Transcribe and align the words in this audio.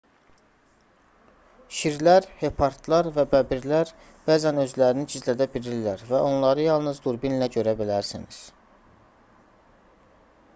şirlər 1.79 2.25
hepardlar 2.39 3.09
və 3.17 3.25
bəbirlər 3.35 3.91
bəzən 4.31 4.61
özlərini 4.63 5.05
gizlədə 5.13 5.49
bilirlər 5.57 6.03
və 6.09 6.23
onları 6.31 6.67
yalnız 6.69 7.03
durbinlə 7.05 7.51
görə 7.59 7.77
bilərsiniz 7.83 8.43